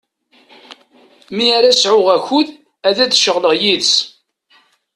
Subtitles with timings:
[1.35, 2.47] Mi ara sɛuɣ akud,
[2.87, 3.93] ad d-ceɣleɣ yid-s.